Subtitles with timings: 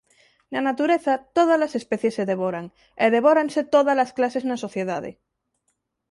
[0.53, 2.65] Na natureza, tódalas especies se devoran;
[3.03, 5.11] e devóranse tódalas clases na sociedade.